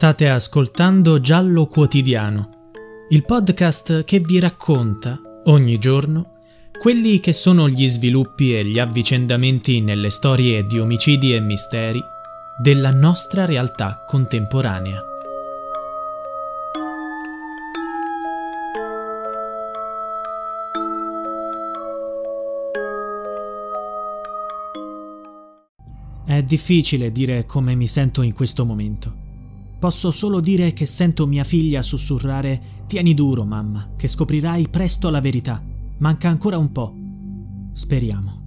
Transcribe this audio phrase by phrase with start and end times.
[0.00, 2.68] State ascoltando Giallo Quotidiano,
[3.08, 6.36] il podcast che vi racconta ogni giorno
[6.80, 12.00] quelli che sono gli sviluppi e gli avvicendamenti nelle storie di omicidi e misteri
[12.62, 15.02] della nostra realtà contemporanea.
[26.24, 29.26] È difficile dire come mi sento in questo momento.
[29.78, 35.20] Posso solo dire che sento mia figlia sussurrare Tieni duro, mamma, che scoprirai presto la
[35.20, 35.62] verità.
[35.98, 36.94] Manca ancora un po'.
[37.72, 38.42] Speriamo.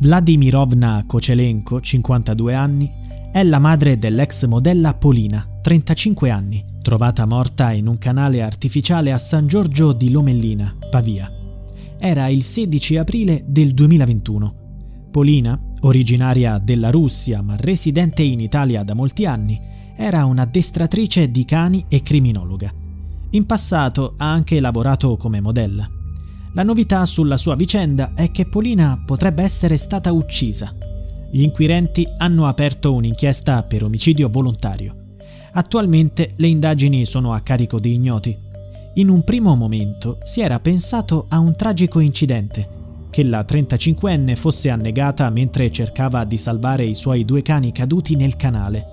[0.00, 2.92] Vladimirovna Kocelenko, 52 anni,
[3.32, 9.18] è la madre dell'ex modella Polina, 35 anni, trovata morta in un canale artificiale a
[9.18, 11.28] San Giorgio di Lomellina, Pavia.
[11.98, 15.08] Era il 16 aprile del 2021.
[15.10, 19.60] Polina, originaria della Russia ma residente in Italia da molti anni,
[19.96, 22.72] era un'addestratrice di cani e criminologa.
[23.30, 25.88] In passato ha anche lavorato come modella.
[26.52, 30.74] La novità sulla sua vicenda è che Polina potrebbe essere stata uccisa.
[31.30, 35.16] Gli inquirenti hanno aperto un'inchiesta per omicidio volontario.
[35.52, 38.36] Attualmente le indagini sono a carico di ignoti.
[38.94, 42.68] In un primo momento si era pensato a un tragico incidente,
[43.14, 48.34] che la 35enne fosse annegata mentre cercava di salvare i suoi due cani caduti nel
[48.34, 48.86] canale.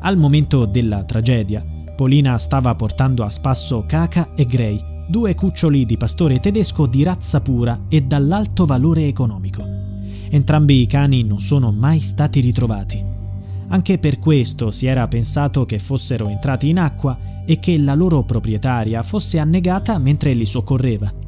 [0.00, 5.96] Al momento della tragedia, Polina stava portando a spasso Kaka e Gray, due cuccioli di
[5.96, 9.62] pastore tedesco di razza pura e dall'alto valore economico.
[10.30, 13.04] Entrambi i cani non sono mai stati ritrovati.
[13.68, 17.16] Anche per questo si era pensato che fossero entrati in acqua
[17.46, 21.22] e che la loro proprietaria fosse annegata mentre li soccorreva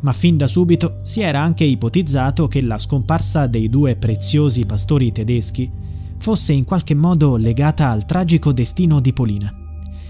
[0.00, 5.12] ma fin da subito si era anche ipotizzato che la scomparsa dei due preziosi pastori
[5.12, 5.70] tedeschi
[6.18, 9.52] fosse in qualche modo legata al tragico destino di Polina.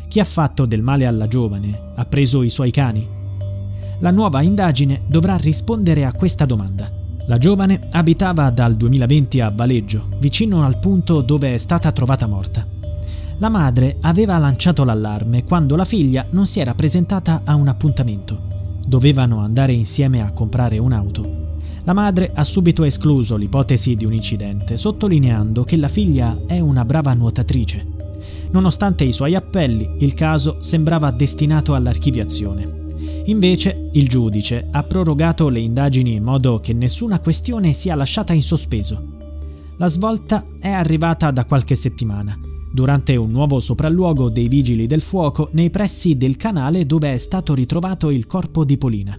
[0.09, 3.07] Chi ha fatto del male alla giovane ha preso i suoi cani?
[4.01, 6.91] La nuova indagine dovrà rispondere a questa domanda.
[7.27, 12.67] La giovane abitava dal 2020 a Valeggio, vicino al punto dove è stata trovata morta.
[13.39, 18.48] La madre aveva lanciato l'allarme quando la figlia non si era presentata a un appuntamento.
[18.89, 21.57] Dovevano andare insieme a comprare un'auto.
[21.85, 26.87] La madre ha subito escluso l'ipotesi di un incidente, sottolineando che la figlia è una
[26.87, 27.87] brava nuotatrice.
[28.51, 32.87] Nonostante i suoi appelli, il caso sembrava destinato all'archiviazione.
[33.27, 38.43] Invece, il giudice ha prorogato le indagini in modo che nessuna questione sia lasciata in
[38.43, 39.05] sospeso.
[39.77, 45.49] La svolta è arrivata da qualche settimana durante un nuovo sopralluogo dei vigili del fuoco
[45.53, 49.19] nei pressi del canale dove è stato ritrovato il corpo di Polina.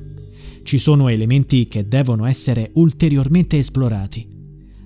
[0.64, 4.28] Ci sono elementi che devono essere ulteriormente esplorati.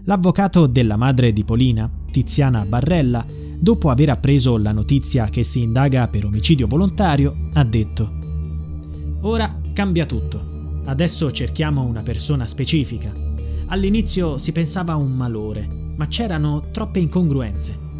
[0.06, 3.26] L'avvocato della madre di Polina, Tiziana Barrella,
[3.60, 8.12] dopo aver appreso la notizia che si indaga per omicidio volontario, ha detto
[9.22, 10.52] Ora cambia tutto.
[10.86, 13.14] Adesso cerchiamo una persona specifica.
[13.68, 17.92] All'inizio si pensava a un malore, ma c'erano troppe incongruenze.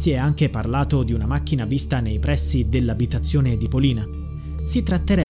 [0.00, 4.02] Si è anche parlato di una macchina vista nei pressi dell'abitazione di Polina.
[4.64, 5.29] Si tratterebbe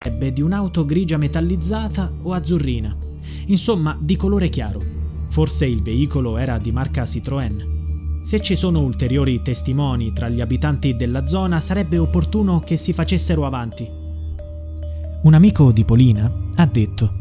[0.00, 2.96] Ebbe di un'auto grigia metallizzata o azzurrina.
[3.46, 4.80] Insomma, di colore chiaro.
[5.28, 8.20] Forse il veicolo era di marca Citroën.
[8.22, 13.44] Se ci sono ulteriori testimoni tra gli abitanti della zona, sarebbe opportuno che si facessero
[13.44, 13.90] avanti.
[15.22, 17.14] Un amico di Polina ha detto: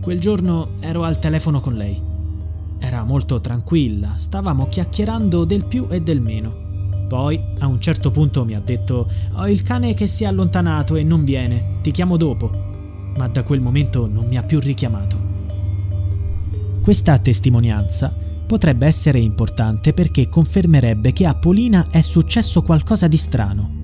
[0.00, 2.02] Quel giorno ero al telefono con lei.
[2.78, 6.67] Era molto tranquilla, stavamo chiacchierando del più e del meno.
[7.08, 10.94] Poi, a un certo punto, mi ha detto: Ho il cane che si è allontanato
[10.94, 12.50] e non viene, ti chiamo dopo.
[13.16, 15.16] Ma da quel momento non mi ha più richiamato.
[16.82, 18.14] Questa testimonianza
[18.46, 23.76] potrebbe essere importante perché confermerebbe che a Polina è successo qualcosa di strano.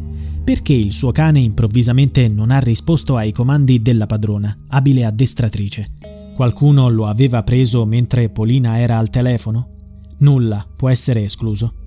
[0.45, 5.97] Perché il suo cane improvvisamente non ha risposto ai comandi della padrona, abile addestratrice?
[6.35, 9.71] Qualcuno lo aveva preso mentre Polina era al telefono?
[10.19, 11.84] Nulla può essere escluso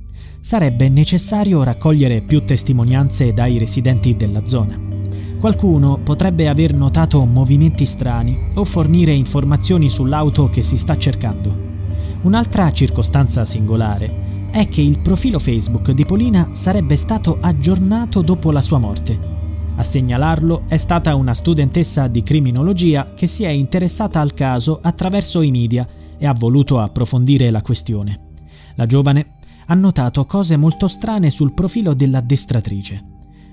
[0.47, 4.79] sarebbe necessario raccogliere più testimonianze dai residenti della zona.
[5.41, 11.53] Qualcuno potrebbe aver notato movimenti strani o fornire informazioni sull'auto che si sta cercando.
[12.21, 18.61] Un'altra circostanza singolare è che il profilo Facebook di Polina sarebbe stato aggiornato dopo la
[18.61, 19.19] sua morte.
[19.75, 25.41] A segnalarlo è stata una studentessa di criminologia che si è interessata al caso attraverso
[25.41, 25.85] i media
[26.17, 28.21] e ha voluto approfondire la questione.
[28.75, 29.36] La giovane
[29.67, 33.03] ha notato cose molto strane sul profilo dell'addestratrice.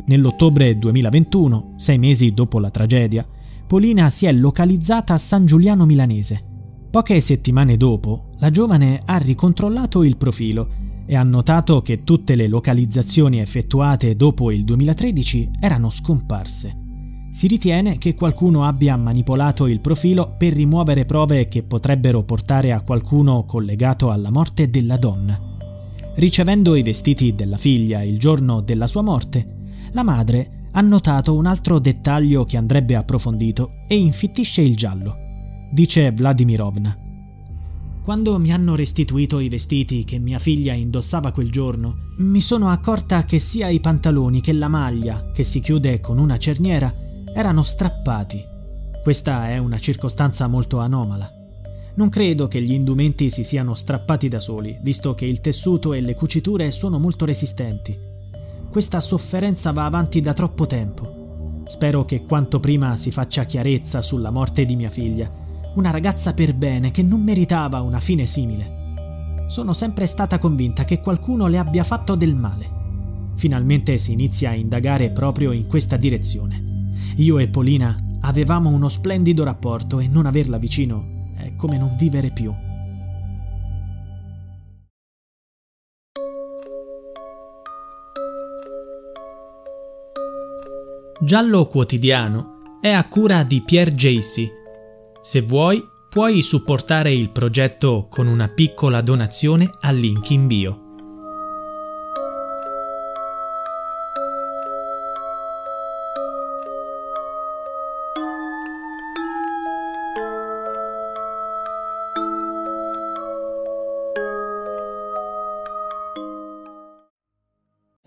[0.06, 3.26] Nell'ottobre 2021, sei mesi dopo la tragedia,
[3.66, 6.42] Polina si è localizzata a San Giuliano Milanese.
[6.90, 10.68] Poche settimane dopo, la giovane ha ricontrollato il profilo
[11.06, 16.78] e ha notato che tutte le localizzazioni effettuate dopo il 2013 erano scomparse.
[17.32, 22.82] Si ritiene che qualcuno abbia manipolato il profilo per rimuovere prove che potrebbero portare a
[22.82, 25.53] qualcuno collegato alla morte della donna.
[26.16, 29.46] Ricevendo i vestiti della figlia il giorno della sua morte,
[29.92, 35.16] la madre ha notato un altro dettaglio che andrebbe approfondito e infittisce il giallo.
[35.72, 36.98] Dice Vladimirovna.
[38.02, 43.24] Quando mi hanno restituito i vestiti che mia figlia indossava quel giorno, mi sono accorta
[43.24, 46.94] che sia i pantaloni che la maglia, che si chiude con una cerniera,
[47.34, 48.40] erano strappati.
[49.02, 51.43] Questa è una circostanza molto anomala.
[51.96, 56.00] Non credo che gli indumenti si siano strappati da soli, visto che il tessuto e
[56.00, 57.96] le cuciture sono molto resistenti.
[58.68, 61.62] Questa sofferenza va avanti da troppo tempo.
[61.66, 65.30] Spero che quanto prima si faccia chiarezza sulla morte di mia figlia,
[65.76, 69.44] una ragazza per bene che non meritava una fine simile.
[69.46, 72.82] Sono sempre stata convinta che qualcuno le abbia fatto del male.
[73.36, 76.92] Finalmente si inizia a indagare proprio in questa direzione.
[77.18, 81.13] Io e Polina avevamo uno splendido rapporto e non averla vicino
[81.44, 82.52] è come non vivere più.
[91.20, 94.50] Giallo quotidiano è a cura di Pierre Jacy.
[95.20, 100.83] Se vuoi, puoi supportare il progetto con una piccola donazione al link in bio.